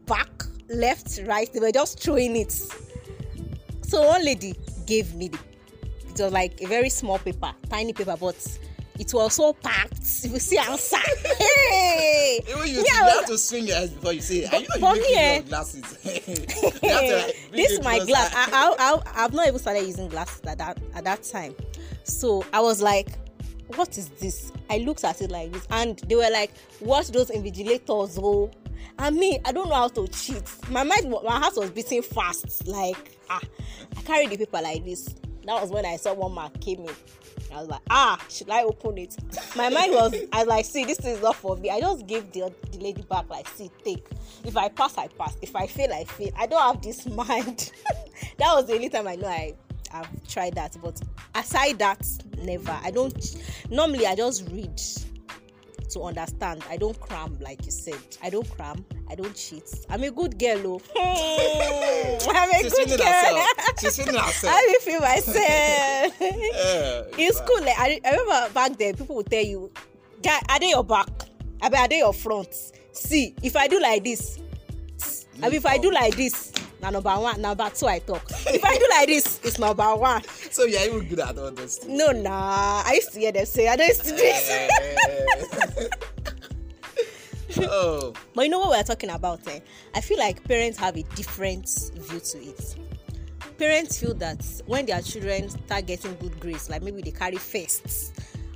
back, 0.05 0.43
left, 0.69 1.19
right. 1.25 1.51
They 1.51 1.59
were 1.59 1.71
just 1.71 1.99
throwing 1.99 2.35
it. 2.35 2.51
So 3.83 4.07
one 4.07 4.23
lady 4.23 4.55
gave 4.85 5.13
me 5.15 5.27
the 5.27 5.39
it 6.11 6.21
was 6.21 6.33
like 6.33 6.61
a 6.61 6.67
very 6.67 6.89
small 6.89 7.19
paper, 7.19 7.53
tiny 7.69 7.93
paper, 7.93 8.15
but 8.19 8.35
it 8.99 9.13
was 9.13 9.33
so 9.33 9.53
packed. 9.53 10.23
You 10.23 10.39
see 10.39 10.57
answer. 10.57 10.97
hey! 11.39 12.41
Even 12.47 12.67
you, 12.67 12.83
Me, 12.83 12.89
you 12.89 12.93
have 12.93 13.25
to 13.25 13.37
swing 13.37 13.67
your 13.67 13.77
eyes 13.77 13.89
before 13.89 14.13
you 14.13 14.21
say 14.21 14.39
it. 14.39 14.53
And 14.53 14.61
you 14.63 14.67
know 14.79 14.89
but 14.89 14.95
you 14.95 15.01
me, 15.01 15.07
make 15.09 15.17
eh, 15.17 15.35
your 15.35 15.43
glasses. 15.43 15.97
You 16.83 16.89
have 16.89 17.01
to, 17.01 17.15
like, 17.17 17.35
bring 17.49 17.63
this 17.63 17.71
is 17.71 17.83
my 17.83 17.99
glass. 17.99 18.33
I, 18.35 18.49
I, 18.51 18.75
I, 18.77 19.23
I've 19.23 19.33
not 19.33 19.47
even 19.47 19.59
started 19.59 19.85
using 19.85 20.07
glasses 20.09 20.41
at 20.45 20.57
that 20.57 20.79
at 20.93 21.03
that 21.03 21.23
time. 21.23 21.55
So 22.03 22.45
I 22.53 22.59
was 22.59 22.81
like, 22.81 23.07
what 23.75 23.97
is 23.97 24.09
this? 24.09 24.51
I 24.69 24.79
looked 24.79 25.03
at 25.03 25.21
it 25.21 25.31
like 25.31 25.51
this, 25.51 25.67
and 25.71 25.97
they 25.99 26.15
were 26.15 26.29
like, 26.31 26.51
watch 26.79 27.09
those 27.09 27.29
invigilators, 27.29 28.19
oh. 28.21 28.51
And 28.99 29.15
me, 29.15 29.39
I 29.45 29.51
don't 29.51 29.69
know 29.69 29.75
how 29.75 29.87
to 29.87 30.07
cheat. 30.07 30.43
My 30.69 30.83
mind, 30.83 31.09
my 31.09 31.39
heart 31.39 31.55
was 31.55 31.71
beating 31.71 32.01
fast. 32.01 32.67
Like, 32.67 33.17
ah, 33.29 33.41
I 33.97 34.01
carried 34.01 34.29
the 34.29 34.37
paper 34.37 34.61
like 34.61 34.83
this. 34.85 35.15
That 35.45 35.59
was 35.61 35.71
when 35.71 35.85
I 35.85 35.95
saw 35.95 36.13
one 36.13 36.33
mark 36.33 36.59
came 36.59 36.81
in. 36.81 36.95
I 37.53 37.59
was 37.59 37.67
like, 37.67 37.81
ah, 37.89 38.23
should 38.29 38.49
I 38.49 38.63
open 38.63 38.97
it? 38.97 39.15
My 39.55 39.69
mind 39.69 39.93
was, 39.93 40.13
I 40.31 40.39
was 40.39 40.47
like, 40.47 40.65
see, 40.65 40.85
this 40.85 40.99
is 40.99 41.21
not 41.21 41.35
for 41.35 41.55
me. 41.57 41.69
I 41.69 41.79
just 41.79 42.07
gave 42.07 42.31
the, 42.31 42.53
the 42.71 42.77
lady 42.79 43.01
back, 43.03 43.29
like, 43.29 43.47
see, 43.49 43.69
take. 43.83 44.05
If 44.43 44.57
I 44.57 44.69
pass, 44.69 44.97
I 44.97 45.07
pass. 45.07 45.37
If 45.41 45.55
I 45.55 45.67
fail, 45.67 45.93
I 45.93 46.03
fail. 46.05 46.31
I 46.37 46.47
don't 46.47 46.61
have 46.61 46.81
this 46.81 47.05
mind. 47.15 47.71
that 48.37 48.53
was 48.53 48.67
the 48.67 48.73
only 48.73 48.89
time 48.89 49.07
I 49.07 49.15
know 49.15 49.27
I 49.27 49.55
I've 49.93 50.27
tried 50.27 50.55
that. 50.55 50.77
But 50.81 51.01
aside 51.35 51.79
that, 51.79 52.05
never. 52.37 52.77
I 52.83 52.91
don't. 52.91 53.35
Normally, 53.69 54.07
I 54.07 54.15
just 54.15 54.47
read 54.49 54.79
to 55.91 56.01
understand. 56.03 56.63
I 56.69 56.77
don't 56.77 56.99
cram, 56.99 57.37
like 57.39 57.65
you 57.65 57.71
said. 57.71 57.99
I 58.23 58.29
don't 58.29 58.49
cram. 58.49 58.85
I 59.09 59.15
don't 59.15 59.35
cheat. 59.35 59.63
I'm 59.89 60.03
a 60.03 60.11
good 60.11 60.37
girl, 60.39 60.61
oh. 60.67 60.81
Hmm. 62.21 62.29
I'm 62.35 62.49
a 62.49 62.63
She's 62.63 62.73
good 62.73 62.99
girl. 62.99 63.45
She's 63.79 63.97
feeling 63.97 64.15
herself. 64.21 64.53
I 64.55 64.77
feel 64.81 64.99
myself. 64.99 66.13
Yeah, 66.21 67.01
in 67.17 67.33
school, 67.33 67.61
like, 67.61 67.77
I, 67.77 67.99
I 68.05 68.11
remember 68.11 68.53
back 68.53 68.77
then, 68.77 68.95
people 68.95 69.15
would 69.17 69.29
tell 69.29 69.43
you, 69.43 69.71
"Guy, 70.21 70.39
are 70.49 70.59
they 70.59 70.69
your 70.69 70.83
back? 70.83 71.09
I 71.61 71.69
mean, 71.69 71.79
are 71.81 71.87
they 71.87 71.99
your 71.99 72.13
front? 72.13 72.53
See, 72.91 73.33
if 73.43 73.55
I 73.55 73.67
do 73.67 73.79
like 73.79 74.03
this, 74.03 74.39
I 75.41 75.45
mean, 75.47 75.55
if 75.55 75.65
I 75.65 75.77
do 75.77 75.91
like 75.91 76.15
this, 76.15 76.50
na 76.81 76.89
number 76.89 77.09
one, 77.11 77.39
number 77.41 77.69
two, 77.69 77.87
I 77.87 77.99
talk. 77.99 78.23
If 78.47 78.63
I 78.65 78.77
do 78.77 78.87
like 78.89 79.07
this, 79.07 79.39
it's 79.43 79.59
number 79.59 79.95
one. 79.95 80.23
So 80.51 80.65
you're 80.65 80.81
even 80.81 81.07
good 81.07 81.19
at 81.19 81.37
all 81.37 81.51
those 81.51 81.77
things. 81.77 81.97
No, 81.97 82.11
nah. 82.11 82.83
I 82.85 82.93
used 82.95 83.13
to 83.13 83.19
hear 83.19 83.31
them 83.31 83.45
say, 83.45 83.67
I 83.67 83.75
don't 83.75 83.87
used 83.87 84.03
to 84.03 84.09
do 84.09 84.17
this. 84.17 85.89
oh, 87.69 88.13
But 88.33 88.45
you 88.45 88.49
know 88.49 88.59
what 88.59 88.69
we're 88.69 88.83
talking 88.83 89.09
about? 89.11 89.47
Eh? 89.47 89.59
I 89.93 90.01
feel 90.01 90.17
like 90.17 90.43
parents 90.47 90.77
have 90.79 90.97
a 90.97 91.03
different 91.15 91.69
view 91.95 92.19
to 92.19 92.37
it. 92.39 92.75
Parents 93.57 93.99
feel 93.99 94.15
that 94.15 94.43
when 94.65 94.87
their 94.87 95.01
children 95.01 95.49
start 95.49 95.85
getting 95.85 96.15
good 96.15 96.39
grades, 96.39 96.69
like 96.69 96.81
maybe 96.81 97.01
they 97.03 97.11
carry 97.11 97.37
firsts 97.37 98.11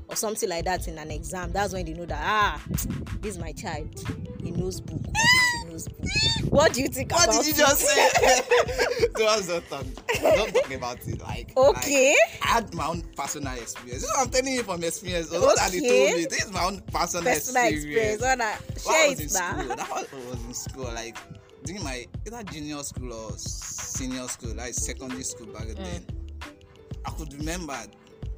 or 0.07 0.15
something 0.15 0.49
like 0.49 0.65
that 0.65 0.87
in 0.87 0.97
an 0.97 1.11
exam, 1.11 1.51
that's 1.51 1.73
when 1.73 1.85
they 1.85 1.93
know 1.93 2.05
that 2.05 2.21
ah, 2.23 2.61
this 3.21 3.35
is 3.35 3.37
my 3.37 3.51
child. 3.51 3.87
He 4.43 4.49
knows 4.51 4.81
book. 4.81 5.01
Or 5.75 5.79
She 5.79 6.29
knows 6.29 6.41
book. 6.41 6.51
What 6.51 6.73
do 6.73 6.81
you 6.81 6.87
think 6.87 7.11
what 7.11 7.25
about 7.25 7.43
did 7.43 7.47
you 7.47 7.53
it? 7.53 7.67
just 7.67 7.81
say? 7.81 9.07
Don't 9.15 9.47
don't 9.47 9.69
talk. 9.69 9.85
Don't 10.21 10.53
talk 10.53 10.73
about 10.73 11.07
it. 11.07 11.21
Like 11.21 11.53
Okay. 11.57 12.15
Like, 12.31 12.41
I 12.43 12.47
had 12.47 12.73
my 12.73 12.87
own 12.87 13.01
personal 13.15 13.53
experience. 13.53 14.01
This 14.01 14.03
is 14.03 14.15
what 14.15 14.25
I'm 14.27 14.29
telling 14.31 14.53
you 14.53 14.63
from 14.63 14.83
experience. 14.83 15.33
Although 15.33 15.55
that 15.55 15.71
they 15.71 15.77
Okay. 15.79 16.05
told 16.07 16.17
me, 16.19 16.25
this 16.25 16.45
is 16.45 16.51
my 16.51 16.63
own 16.63 16.81
personal, 16.91 17.33
Personal 17.33 17.65
experience. 17.73 18.21
Wanna 18.21 18.45
When 18.45 18.95
I 18.95 18.99
share 18.99 19.09
was 19.09 19.19
in 19.19 19.25
it 19.25 19.33
now? 19.33 19.75
that 19.75 19.89
was, 19.89 20.25
was 20.25 20.45
in 20.45 20.53
school, 20.53 20.91
like 20.93 21.17
during 21.63 21.83
my 21.83 22.05
either 22.27 22.43
junior 22.43 22.83
school 22.83 23.11
or 23.13 23.31
senior 23.37 24.27
school, 24.27 24.53
like 24.55 24.73
secondary 24.73 25.23
school 25.23 25.47
back 25.47 25.63
Mm. 25.67 25.75
then. 25.77 26.05
I 27.05 27.11
could 27.11 27.33
remember 27.33 27.77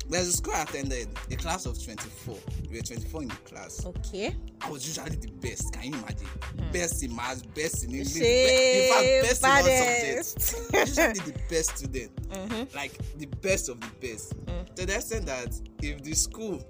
there's 0.09 0.27
a 0.27 0.31
school 0.33 0.53
I 0.53 0.63
attended, 0.63 1.09
a 1.31 1.35
class 1.35 1.65
of 1.65 1.81
24. 1.83 2.35
We 2.69 2.77
were 2.77 2.83
24 2.83 3.21
in 3.23 3.27
the 3.29 3.35
class. 3.37 3.85
Okay. 3.85 4.35
I 4.61 4.69
was 4.69 4.87
usually 4.87 5.15
the 5.17 5.31
best. 5.31 5.73
Can 5.73 5.83
you 5.83 5.93
imagine? 5.99 6.27
Best 6.71 7.03
in 7.03 7.15
maths, 7.15 7.41
best 7.41 7.83
in 7.83 7.91
English, 7.91 8.07
Say 8.13 8.87
in 8.87 8.93
fact, 8.93 9.29
best 9.29 9.43
in 9.43 9.49
all 9.49 9.63
baddest. 9.63 10.41
subjects. 10.41 10.97
usually 10.97 11.31
the 11.31 11.39
best 11.49 11.77
student, 11.77 12.29
Mhm. 12.29 12.75
like 12.75 12.91
the 13.17 13.25
best 13.25 13.69
of 13.69 13.79
the 13.81 13.87
best. 14.07 14.33
Mm. 14.45 14.75
To 14.75 14.85
the 14.85 14.95
extent 14.95 15.25
that 15.27 15.53
if 15.81 16.01
the 16.03 16.13
school 16.13 16.61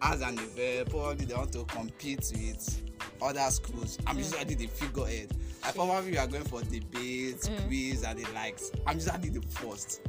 has 0.00 0.20
an 0.20 0.38
event, 0.38 0.90
probably 0.90 1.24
they 1.24 1.34
want 1.34 1.52
to 1.52 1.64
compete 1.64 2.30
with 2.32 2.82
other 3.22 3.50
schools. 3.50 3.96
Mm. 3.98 4.02
I'm 4.06 4.18
usually 4.18 4.54
the 4.54 4.66
figurehead. 4.68 5.36
I 5.64 5.72
probably 5.72 6.12
we 6.12 6.18
are 6.18 6.26
going 6.26 6.44
for 6.44 6.62
debates, 6.62 7.48
Mm. 7.48 7.66
quiz, 7.66 8.04
and 8.04 8.18
the 8.18 8.30
likes. 8.32 8.70
I'm 8.86 8.98
usually 8.98 9.30
the 9.30 9.42
first. 9.48 10.00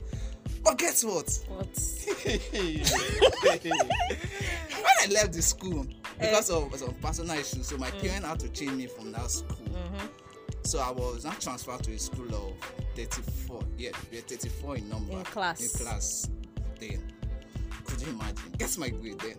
But 0.70 0.78
guess 0.78 1.04
what? 1.04 1.40
What? 1.48 1.66
when 2.24 2.44
I 5.02 5.08
left 5.10 5.34
the 5.34 5.42
school 5.42 5.88
because 6.20 6.52
of 6.52 6.76
some 6.76 6.94
personal 7.02 7.40
issues, 7.40 7.70
so 7.70 7.78
my 7.78 7.90
parents 7.90 8.28
had 8.28 8.40
to 8.42 8.50
change 8.50 8.74
me 8.74 8.86
from 8.86 9.12
that 9.14 9.32
school. 9.32 9.58
Mhm. 9.66 10.10
So 10.68 10.78
I 10.78 10.92
was 10.92 11.26
not 11.26 11.42
transferred 11.42 11.82
to 11.86 11.94
a 11.94 11.98
school 11.98 12.28
of 12.36 12.54
34. 12.96 13.64
Yeah, 13.80 13.90
we 14.12 14.20
are 14.20 14.22
34 14.22 14.78
in 14.78 14.90
number. 14.90 15.14
In 15.14 15.24
class. 15.24 15.60
In 15.60 15.70
class. 15.86 16.30
Then, 16.80 17.02
could 17.86 18.02
you 18.04 18.10
imagine? 18.10 18.54
Guess 18.60 18.78
my 18.78 18.90
grade 18.90 19.20
then. 19.22 19.38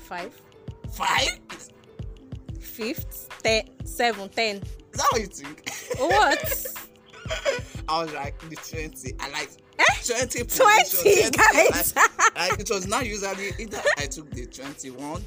Five. 0.00 0.38
Five? 0.92 1.40
Fifth. 2.60 3.30
Ten. 3.42 3.70
Seven. 3.86 4.28
Ten. 4.28 4.56
Is 4.56 4.62
that 4.92 5.08
what 5.12 5.20
you 5.22 5.28
think? 5.28 5.70
What? 5.96 6.66
I 7.88 8.02
was 8.02 8.12
like 8.12 8.38
the 8.50 8.56
20. 8.56 9.14
I 9.18 9.30
like? 9.30 9.48
20 10.06 10.44
position, 10.44 11.30
20, 11.30 11.30
guys. 11.30 11.94
It 12.58 12.70
was 12.70 12.86
not 12.86 13.06
usually 13.06 13.50
either 13.58 13.80
I 13.98 14.06
took 14.06 14.30
the 14.30 14.46
21, 14.46 15.22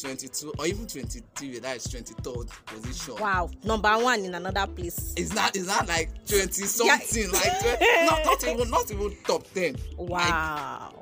22, 0.00 0.52
or 0.58 0.66
even 0.66 0.86
23. 0.86 1.58
That 1.60 1.76
is 1.76 1.86
23rd 1.86 2.50
position. 2.66 3.14
Wow. 3.18 3.50
Number 3.64 3.90
one 3.98 4.24
in 4.24 4.34
another 4.34 4.66
place. 4.66 5.14
It's 5.16 5.34
not. 5.34 5.56
It's 5.56 5.66
not 5.66 5.88
like 5.88 6.10
20 6.26 6.46
something. 6.50 7.30
Like 7.32 7.60
20, 7.60 7.86
not, 8.06 8.24
not 8.24 8.44
even 8.46 8.70
not 8.70 8.90
even 8.90 9.16
top 9.26 9.46
10. 9.54 9.76
Wow. 9.98 10.92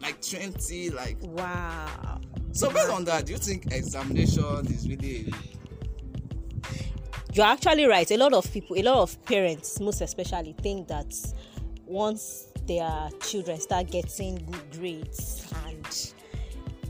Like, 0.00 0.02
like 0.02 0.22
20. 0.22 0.90
Like 0.90 1.16
Wow. 1.22 2.20
so. 2.52 2.70
Based 2.70 2.88
on 2.90 3.04
that, 3.04 3.26
do 3.26 3.32
you 3.32 3.38
think 3.38 3.72
examination 3.72 4.66
is 4.66 4.88
really? 4.88 5.32
You're 7.34 7.46
actually 7.46 7.86
right. 7.86 8.10
A 8.10 8.16
lot 8.18 8.34
of 8.34 8.52
people, 8.52 8.76
a 8.76 8.82
lot 8.82 8.98
of 8.98 9.24
parents, 9.24 9.80
most 9.80 10.02
especially, 10.02 10.54
think 10.60 10.88
that 10.88 11.14
once 11.92 12.48
their 12.66 13.10
children 13.20 13.60
start 13.60 13.90
getting 13.90 14.36
good 14.50 14.72
grades 14.72 15.52
and 15.66 16.12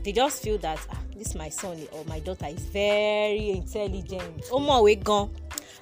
they 0.03 0.11
just 0.11 0.41
feel 0.41 0.57
that 0.59 0.79
ah, 0.91 0.97
this 1.17 1.35
my 1.35 1.49
son 1.49 1.77
or 1.91 2.05
my 2.05 2.19
daughter 2.19 2.45
is 2.45 2.59
very 2.59 3.51
intelligent. 3.51 4.45
Oh 4.51 4.59
my 4.59 4.79
way 4.79 4.95
gone. 4.95 5.31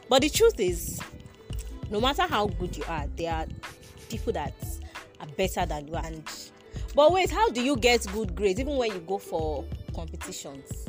But 0.09 0.23
the 0.23 0.29
truth 0.29 0.59
is, 0.59 0.99
no 1.89 2.01
matter 2.01 2.23
how 2.23 2.47
good 2.47 2.75
you 2.75 2.83
are, 2.87 3.05
there 3.15 3.33
are 3.33 3.45
people 4.09 4.33
that 4.33 4.53
are 5.19 5.27
better 5.37 5.65
than 5.65 5.87
you. 5.87 5.95
And 5.95 6.23
but 6.95 7.11
wait, 7.11 7.29
how 7.29 7.49
do 7.49 7.61
you 7.61 7.77
get 7.77 8.05
good 8.11 8.35
grades 8.35 8.59
even 8.59 8.75
when 8.75 8.91
you 8.91 8.99
go 8.99 9.17
for 9.17 9.65
competitions? 9.95 10.87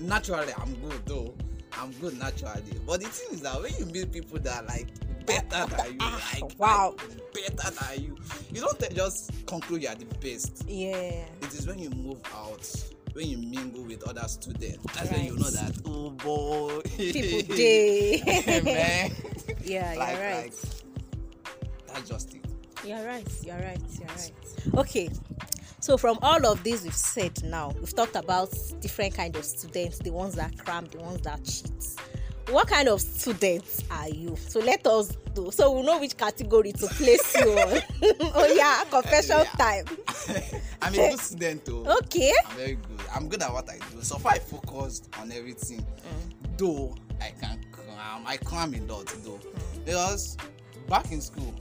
Naturally, 0.00 0.52
I'm 0.56 0.74
good 0.76 1.06
though. 1.06 1.34
I'm 1.72 1.92
good 1.92 2.18
naturally. 2.18 2.78
But 2.86 3.00
the 3.00 3.08
thing 3.08 3.34
is 3.34 3.42
that 3.42 3.60
when 3.60 3.72
you 3.78 3.86
meet 3.86 4.12
people 4.12 4.38
that 4.40 4.62
are 4.62 4.66
like 4.66 4.88
better 5.28 5.76
than 5.76 5.92
you, 5.92 5.98
like 6.42 6.58
Wow. 6.58 6.94
like, 6.98 7.32
better 7.56 7.70
than 7.70 8.02
you, 8.02 8.16
you 8.52 8.60
don't 8.60 8.94
just 8.94 9.46
conclude 9.46 9.82
you 9.82 9.88
are 9.88 9.94
the 9.94 10.06
best. 10.16 10.64
Yeah. 10.66 10.96
It 11.42 11.52
is 11.54 11.66
when 11.66 11.78
you 11.78 11.90
move 11.90 12.20
out, 12.34 12.66
when 13.12 13.28
you 13.28 13.38
mingle 13.38 13.82
with 13.84 14.06
other 14.08 14.26
students, 14.28 14.78
that's 14.94 15.10
when 15.10 15.24
you 15.26 15.36
know 15.36 15.44
Right. 15.44 15.52
that 15.54 15.76
oh 15.86 16.10
boy, 16.10 16.80
People 16.96 17.42
day. 17.56 18.22
man. 18.64 19.12
Yeah, 19.64 19.94
like, 19.98 20.12
you're 20.16 20.26
right. 20.26 20.52
like 20.52 21.94
that's 21.94 22.08
just 22.08 22.34
it. 22.34 22.44
You're 22.84 23.04
right. 23.04 23.26
You're 23.44 23.56
right. 23.58 23.80
You're 23.98 24.08
right. 24.08 24.32
Okay. 24.78 25.08
So 25.80 25.96
from 25.96 26.18
all 26.22 26.44
of 26.46 26.62
this 26.64 26.82
we've 26.84 26.94
said 26.94 27.42
now, 27.44 27.72
we've 27.78 27.94
talked 27.94 28.16
about 28.16 28.52
different 28.80 29.14
kind 29.14 29.34
of 29.36 29.44
students, 29.44 29.98
the 29.98 30.10
ones 30.10 30.34
that 30.36 30.56
cram, 30.58 30.86
the 30.86 30.98
ones 30.98 31.20
that 31.22 31.44
cheat. 31.44 31.96
What 32.50 32.66
kind 32.68 32.88
of 32.88 33.00
students 33.00 33.84
are 33.90 34.08
you? 34.08 34.34
So 34.36 34.60
let 34.60 34.86
us 34.86 35.08
do. 35.34 35.50
So 35.50 35.70
we 35.72 35.82
know 35.82 36.00
which 36.00 36.16
category 36.16 36.72
to 36.72 36.86
place 36.86 37.36
you 37.36 37.50
on. 37.52 37.82
oh 38.34 38.52
yeah, 38.56 38.84
confession 38.90 39.36
Yeah. 39.38 39.44
time. 39.58 39.84
I'm 40.82 40.94
a 40.94 40.96
good 40.96 41.18
student 41.20 41.66
too. 41.66 41.86
Okay. 41.86 42.32
I'm 42.46 42.56
very 42.56 42.74
good. 42.74 43.00
I'm 43.14 43.28
good 43.28 43.42
at 43.42 43.52
what 43.52 43.68
I 43.68 43.78
do. 43.92 44.02
So 44.02 44.16
far, 44.16 44.32
I 44.32 44.38
focused 44.38 45.10
on 45.20 45.30
everything. 45.30 45.84
Though 46.56 46.94
I 47.20 47.32
can 47.38 47.60
cram, 47.70 48.26
I 48.26 48.38
cram 48.38 48.74
a 48.74 48.80
lot 48.92 49.06
though. 49.24 49.40
Because 49.84 50.36
back 50.88 51.12
in 51.12 51.20
school, 51.20 51.54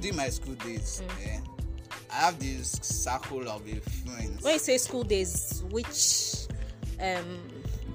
during 0.00 0.16
my 0.16 0.28
school 0.28 0.54
days, 0.54 1.02
eh, 1.24 1.38
I 2.12 2.14
have 2.14 2.38
this 2.38 2.70
circle 2.82 3.48
of 3.48 3.62
friends. 3.62 4.42
When 4.42 4.52
you 4.52 4.58
say 4.60 4.78
school 4.78 5.02
days, 5.02 5.64
which 5.70 6.46
um 7.00 7.40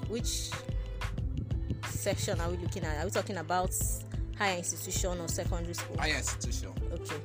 which 0.09 0.51
section 2.01 2.41
are 2.41 2.49
we 2.49 2.57
looking 2.57 2.83
at? 2.83 3.01
Are 3.01 3.05
we 3.05 3.11
talking 3.11 3.37
about 3.37 3.73
higher 4.37 4.57
institution 4.57 5.19
or 5.19 5.27
secondary 5.27 5.75
school? 5.75 5.97
Higher 5.99 6.17
institution. 6.17 6.73
Okay. 6.91 7.15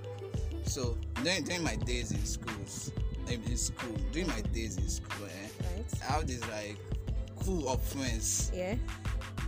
So 0.65 0.97
during, 1.23 1.45
during 1.45 1.63
my 1.63 1.77
days 1.77 2.13
in 2.13 2.25
schools, 2.25 2.93
in 3.29 3.57
school, 3.57 3.97
during 4.13 4.29
my 4.29 4.41
days 4.53 4.77
in 4.77 4.89
school, 4.89 5.27
eh, 5.27 5.49
Right. 5.65 5.85
I 6.09 6.13
have 6.13 6.27
this 6.27 6.41
like 6.51 6.77
cool 7.43 7.69
of 7.69 7.83
friends. 7.83 8.53
Yeah. 8.55 8.75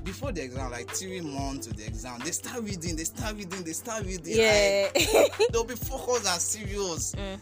Before 0.02 0.32
the 0.32 0.42
exam, 0.42 0.70
like 0.70 0.88
three 0.90 1.20
months 1.20 1.66
to 1.66 1.74
the 1.74 1.84
exam, 1.84 2.20
they 2.24 2.30
start 2.30 2.62
reading, 2.62 2.96
they 2.96 3.04
start 3.04 3.36
reading, 3.36 3.62
they 3.62 3.72
start 3.72 4.04
reading. 4.06 4.24
like, 4.38 5.12
Yeah. 5.12 5.24
they'll 5.52 5.64
be 5.64 5.74
focused 5.74 6.26
and 6.26 6.40
serious. 6.40 7.14
Mm. 7.14 7.38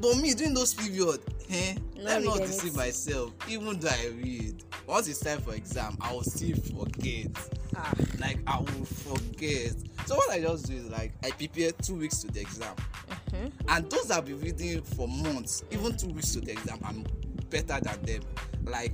But 0.00 0.16
me 0.16 0.32
during 0.32 0.54
those 0.54 0.72
period, 0.74 1.20
eh, 1.50 1.74
me 1.96 2.04
not 2.24 2.38
deceive 2.38 2.74
myself. 2.76 3.32
Even 3.48 3.78
though 3.80 3.88
I 3.88 4.06
read, 4.22 4.64
once 4.88 5.06
it's 5.08 5.20
time 5.20 5.40
for 5.40 5.54
exam, 5.54 5.96
I 6.00 6.12
will 6.12 6.22
still 6.24 6.56
forget. 6.56 7.28
ah. 7.76 7.92
Like 8.18 8.38
I 8.46 8.58
will 8.58 8.84
forget. 8.84 9.74
So 10.06 10.16
what 10.16 10.30
I 10.30 10.40
just 10.40 10.66
do 10.66 10.74
is 10.74 10.88
like 10.90 11.12
I 11.24 11.30
prepare 11.30 11.70
two 11.72 11.96
weeks 11.96 12.18
to 12.22 12.26
the 12.28 12.40
exam. 12.40 12.74
and 13.68 13.90
those 13.90 14.08
that 14.08 14.24
be 14.24 14.32
reading 14.32 14.80
for 14.82 15.06
months 15.06 15.62
even 15.70 15.94
two 15.96 16.08
weeks 16.08 16.32
to 16.32 16.40
the 16.40 16.50
exam 16.52 16.78
i'm 16.84 17.04
better 17.50 17.78
than 17.80 18.00
them 18.02 18.22
like 18.64 18.92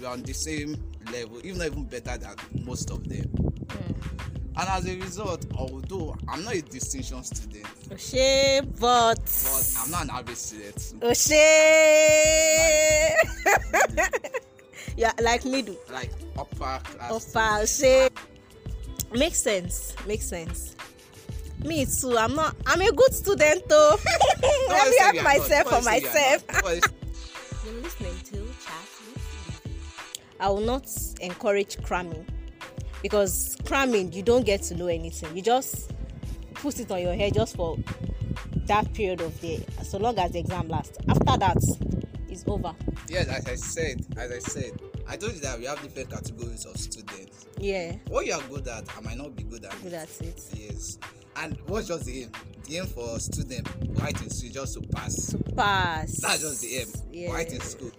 we 0.00 0.06
are 0.06 0.12
on 0.14 0.22
the 0.22 0.32
same 0.32 0.74
level 1.12 1.38
if 1.44 1.56
not 1.56 1.66
even 1.66 1.84
better 1.84 2.16
than 2.16 2.34
most 2.64 2.90
of 2.90 3.06
them 3.08 3.30
and 4.56 4.68
as 4.68 4.86
a 4.88 4.96
result 4.96 5.44
although 5.56 6.16
i'm 6.28 6.42
not 6.44 6.54
a 6.54 6.62
distinction 6.62 7.22
student 7.22 7.66
Oshe, 7.90 8.62
but. 8.80 9.16
but 9.20 9.74
i'm 9.84 9.90
not 9.90 10.04
an 10.04 10.10
average 10.10 10.38
student 10.38 10.76
too. 10.78 10.98
Oshe. 14.94 14.98
yeah, 14.98 15.12
like 15.22 15.44
middle. 15.44 15.76
like 15.92 16.10
upper 16.38 16.80
class 16.84 17.10
Opa, 17.10 17.62
Oshe. 17.62 18.10
Makes 19.12 19.40
sense. 19.40 19.94
Makes 20.06 20.26
sense. 20.26 20.76
Me 21.64 21.86
too. 21.86 22.18
I'm 22.18 22.34
not. 22.34 22.56
I'm 22.66 22.80
a 22.80 22.90
good 22.92 23.14
student 23.14 23.68
though. 23.68 23.96
Nobody 24.42 24.68
Let 24.68 24.86
me 24.88 24.92
say 24.96 25.02
help 25.02 25.14
you 25.14 25.20
are 25.20 25.24
myself 25.24 25.64
for 25.64 25.74
Nobody 25.76 26.00
say 26.00 26.36
you 26.40 26.56
are 26.58 26.62
myself. 26.62 26.92
You're 27.64 27.82
listening 27.82 28.14
to 28.24 28.36
Chat 28.64 29.62
I 30.40 30.48
will 30.48 30.60
not 30.60 30.86
encourage 31.20 31.80
cramming 31.82 32.26
because 33.02 33.56
cramming 33.64 34.12
you 34.12 34.22
don't 34.22 34.44
get 34.44 34.62
to 34.64 34.74
know 34.74 34.88
anything. 34.88 35.34
You 35.34 35.42
just 35.42 35.92
put 36.54 36.78
it 36.80 36.90
on 36.90 37.00
your 37.00 37.14
head 37.14 37.34
just 37.34 37.56
for 37.56 37.78
that 38.66 38.92
period 38.94 39.20
of 39.20 39.40
the 39.40 39.60
so 39.84 39.98
long 39.98 40.18
as 40.18 40.32
the 40.32 40.40
exam 40.40 40.68
lasts. 40.68 40.98
After 41.08 41.38
that, 41.38 41.56
it's 42.28 42.44
over. 42.48 42.74
yes 43.08 43.28
as 43.28 43.46
i 43.46 43.54
said 43.54 44.04
as 44.16 44.32
i 44.32 44.38
said 44.40 44.72
i 45.06 45.16
told 45.16 45.32
you 45.34 45.40
that 45.40 45.58
we 45.58 45.64
have 45.66 45.80
different 45.82 46.10
categories 46.10 46.64
of 46.66 46.76
students 46.76 47.46
Yeah, 47.58 47.96
what 48.08 48.26
you 48.26 48.32
are 48.34 48.42
good 48.48 48.66
at 48.68 48.84
i 48.96 49.00
might 49.00 49.16
not 49.16 49.34
be 49.36 49.42
good 49.44 49.64
at 49.64 49.72
good 49.82 49.92
it. 49.92 49.94
at 49.94 50.20
it. 50.20 50.40
yes 50.54 50.98
and 51.36 51.58
what's 51.66 51.88
just 51.88 52.04
the 52.06 52.22
aim 52.22 52.30
the 52.66 52.78
aim 52.78 52.86
for 52.86 53.18
student 53.20 53.68
writing 54.00 54.26
is 54.28 54.40
just 54.42 54.74
to 54.74 54.80
pass 54.88 55.26
To 55.32 55.38
pass. 55.54 56.16
that's 56.20 56.40
just 56.40 56.62
the 56.62 56.76
aim 56.78 56.86
Yeah. 57.10 57.32
right 57.32 57.52
in 57.52 57.60
school 57.60 57.90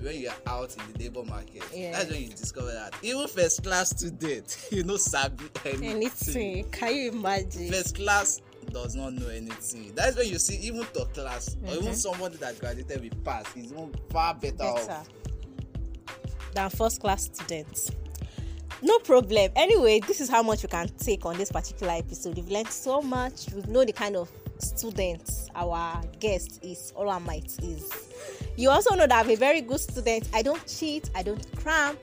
when 0.00 0.16
you 0.18 0.30
are 0.30 0.52
out 0.60 0.74
in 0.76 0.92
the 0.92 0.98
labour 1.04 1.22
market 1.24 1.62
Yeah. 1.72 1.92
that's 1.92 2.10
when 2.10 2.22
you 2.22 2.28
discover 2.30 2.72
that 2.72 2.94
even 3.02 3.28
first 3.28 3.62
class 3.62 3.90
student 3.90 4.58
you 4.72 4.82
no 4.84 4.96
sabi 4.96 5.44
anything 5.64 5.84
Anything. 5.90 6.64
Can 6.70 6.94
you 6.96 7.10
imagine? 7.12 7.70
first 7.70 7.94
class 7.94 8.40
does 8.70 8.94
not 8.96 9.12
know 9.12 9.28
anything 9.28 9.92
that's 9.94 10.16
when 10.16 10.28
you 10.28 10.38
see 10.38 10.56
even 10.56 10.82
third 10.86 11.12
class 11.14 11.56
or 11.66 11.74
even 11.74 11.88
Mhm. 11.92 11.94
somebody 11.94 12.36
that 12.38 12.58
graduated 12.58 13.00
with 13.02 13.24
pass 13.24 13.44
is 13.56 13.72
even 13.72 13.92
far 14.10 14.34
better, 14.34 14.56
better 14.56 14.70
off 14.92 15.08
than 16.54 16.70
first 16.70 17.00
class 17.00 17.24
students. 17.24 17.90
No 18.82 18.98
problem. 18.98 19.52
Anyway, 19.54 20.00
this 20.00 20.20
is 20.20 20.28
how 20.28 20.42
much 20.42 20.62
we 20.62 20.68
can 20.68 20.88
take 20.98 21.24
on 21.24 21.36
this 21.36 21.52
particular 21.52 21.92
episode. 21.92 22.36
We've 22.36 22.50
learned 22.50 22.68
so 22.68 23.00
much. 23.00 23.46
We've 23.54 23.68
known 23.68 23.86
the 23.86 23.92
kind 23.92 24.16
of 24.16 24.30
students 24.58 25.48
our 25.54 26.02
guest 26.18 26.58
is, 26.62 26.92
Holamite 26.96 27.62
is. 27.62 27.90
You 28.56 28.70
also 28.70 28.94
know 28.94 29.06
that 29.06 29.24
I'm 29.24 29.30
a 29.30 29.36
very 29.36 29.60
good 29.60 29.80
student. 29.80 30.28
I 30.34 30.42
don't 30.42 30.64
cheat, 30.66 31.10
I 31.14 31.22
don't 31.22 31.44
cram. 31.56 31.96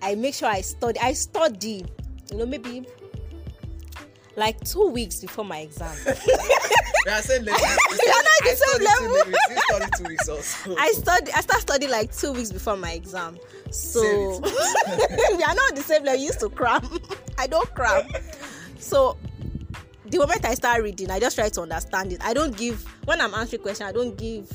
I 0.00 0.14
make 0.14 0.34
sure 0.34 0.48
I 0.48 0.60
study. 0.62 0.98
I 1.00 1.12
study, 1.12 1.84
you 2.30 2.38
know, 2.38 2.46
maybe 2.46 2.86
like 4.36 4.62
two 4.64 4.88
weeks 4.88 5.20
before 5.20 5.44
my 5.44 5.58
exam. 5.58 5.96
we 7.06 7.12
are 7.12 7.22
saying 7.22 7.44
level 7.44 7.60
We 7.90 8.10
are 8.10 8.22
not 8.22 8.40
the 8.42 8.56
same 8.56 8.82
level. 8.84 9.16
still 9.16 9.58
study 9.68 9.90
two 9.96 10.04
weeks 10.08 10.28
also 10.28 10.76
I 10.78 10.92
study. 10.92 11.32
I 11.32 11.40
start 11.40 11.60
studying 11.62 11.90
like 11.92 12.14
two 12.16 12.32
weeks 12.32 12.52
before 12.52 12.76
my 12.76 12.92
exam. 12.92 13.38
So 13.70 14.00
we 14.40 15.42
are 15.42 15.54
not 15.54 15.74
the 15.74 15.82
same 15.84 16.04
level. 16.04 16.20
You 16.20 16.26
used 16.26 16.40
to 16.40 16.48
cram. 16.50 16.86
I 17.38 17.46
don't 17.46 17.72
cram. 17.74 18.08
So 18.78 19.16
the 20.06 20.18
moment 20.18 20.44
I 20.44 20.54
start 20.54 20.82
reading, 20.82 21.10
I 21.10 21.20
just 21.20 21.36
try 21.36 21.48
to 21.50 21.60
understand 21.62 22.12
it. 22.12 22.22
I 22.24 22.32
don't 22.34 22.56
give 22.56 22.82
when 23.04 23.20
I'm 23.20 23.34
answering 23.34 23.62
question. 23.62 23.86
I 23.86 23.92
don't 23.92 24.16
give 24.16 24.50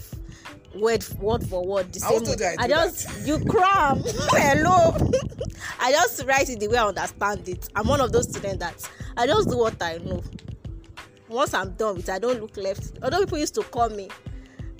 word 0.75 1.05
word 1.19 1.47
for 1.47 1.63
word 1.65 1.93
the 1.93 2.03
I 2.05 2.17
same. 2.17 2.57
I 2.59 2.63
I 2.63 2.67
do 2.67 2.73
just 2.73 3.27
you 3.27 3.39
cram. 3.45 4.01
Hello. 4.31 4.95
I 5.79 5.91
just 5.91 6.23
write 6.25 6.49
it 6.49 6.59
the 6.59 6.67
way 6.67 6.77
I 6.77 6.87
understand 6.87 7.47
it. 7.47 7.69
I'm 7.75 7.87
one 7.87 8.01
of 8.01 8.11
those 8.11 8.29
students 8.29 8.57
that 8.59 8.89
I 9.17 9.27
just 9.27 9.49
do 9.49 9.57
what 9.57 9.81
I 9.81 9.97
know. 9.97 10.23
Once 11.33 11.53
I'm 11.53 11.71
done 11.71 11.95
with 11.95 12.07
it, 12.09 12.11
I 12.11 12.19
don't 12.19 12.39
look 12.39 12.55
left. 12.57 12.99
Although 13.01 13.19
people 13.21 13.37
used 13.39 13.55
to 13.55 13.63
call 13.63 13.89
me. 13.89 14.09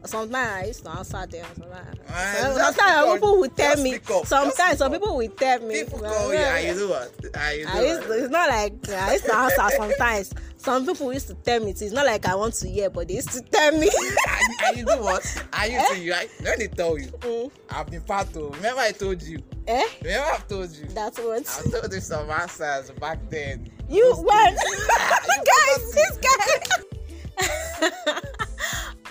Sometimes 0.06 0.36
I 0.36 0.66
used 0.66 0.84
to 0.84 0.90
answer 0.92 1.26
them. 1.26 1.46
Sometimes, 1.58 2.00
Ah, 2.10 2.54
sometimes 2.58 3.14
people 3.14 3.38
will 3.40 3.50
tell 3.50 3.82
me. 3.82 4.00
Sometimes 4.26 4.78
some 4.78 4.92
people 4.92 5.16
will 5.16 5.30
tell 5.30 5.60
me. 5.62 5.84
people 5.84 6.00
call 6.00 6.34
you 6.34 6.40
and 6.40 6.68
you 6.68 6.74
do 6.74 6.90
what 6.90 7.12
you 7.24 7.30
I 7.34 7.54
used 7.86 8.04
to, 8.04 8.12
it's 8.12 8.30
not 8.30 8.50
like 8.50 8.90
I 8.90 9.14
used 9.14 9.26
to 9.26 9.36
answer 9.36 9.70
sometimes. 9.78 10.34
Some 10.64 10.86
people 10.86 11.12
used 11.12 11.28
to 11.28 11.34
tell 11.34 11.60
me. 11.60 11.72
It's 11.72 11.92
not 11.92 12.06
like 12.06 12.26
I 12.26 12.36
want 12.36 12.54
to 12.56 12.70
hear, 12.70 12.90
but 12.90 13.10
they 13.10 13.16
used 13.16 13.32
to 13.32 13.42
tell 13.42 13.78
me. 13.78 13.90
and, 13.90 14.62
and 14.66 14.78
you 14.78 14.86
do 14.86 15.02
what 15.04 15.46
and 15.54 15.74
you 15.74 15.82
do 15.94 16.02
you 16.02 16.12
right 16.14 16.30
when 16.42 16.60
they 16.60 16.68
tell 16.68 16.98
you 16.98 17.08
Mm. 17.24 17.52
i've 17.70 17.90
been 17.90 18.02
part 18.02 18.28
of 18.36 18.56
remember 18.56 18.82
i 18.82 18.92
told 18.92 19.22
you 19.22 19.40
eh? 19.68 19.84
remember 20.02 20.28
i've 20.34 20.48
told 20.48 20.70
you 20.72 20.86
That's 20.88 21.18
what 21.20 21.62
i 21.66 21.70
told 21.70 21.94
you 21.94 22.00
some 22.02 22.30
answers 22.30 22.92
back 22.92 23.20
then 23.30 23.70
you 23.90 24.14
when 24.16 24.54
You 24.64 25.44
guys. 25.52 25.94
This 25.94 26.18
guy. 26.18 27.48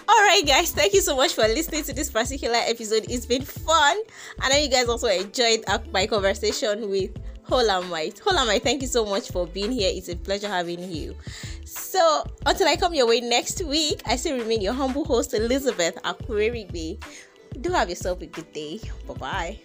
All 0.08 0.22
right, 0.24 0.42
guys. 0.46 0.72
Thank 0.72 0.92
you 0.94 1.00
so 1.00 1.16
much 1.16 1.34
for 1.34 1.42
listening 1.42 1.84
to 1.84 1.92
this 1.94 2.10
particular 2.10 2.56
episode. 2.66 3.06
It's 3.08 3.24
been 3.26 3.42
fun. 3.42 3.96
I 4.40 4.48
know 4.50 4.56
you 4.56 4.68
guys 4.68 4.88
also 4.88 5.06
enjoyed 5.08 5.64
my 5.92 6.06
conversation 6.06 6.88
with 6.90 7.10
Holamite. 7.52 8.18
Holamite, 8.20 8.62
thank 8.62 8.80
you 8.80 8.88
so 8.88 9.04
much 9.04 9.30
for 9.30 9.46
being 9.46 9.70
here. 9.70 9.90
It's 9.92 10.08
a 10.08 10.16
pleasure 10.16 10.48
having 10.48 10.90
you. 10.90 11.14
So, 11.66 12.24
until 12.46 12.66
I 12.66 12.76
come 12.76 12.94
your 12.94 13.06
way 13.06 13.20
next 13.20 13.62
week, 13.62 14.00
I 14.06 14.16
still 14.16 14.38
remain 14.38 14.62
your 14.62 14.72
humble 14.72 15.04
host, 15.04 15.34
Elizabeth 15.34 15.96
Akurerigbe. 16.02 16.98
Do 17.60 17.70
have 17.72 17.90
yourself 17.90 18.22
a 18.22 18.26
good 18.26 18.50
day. 18.54 18.80
Bye 19.06 19.14
bye. 19.14 19.60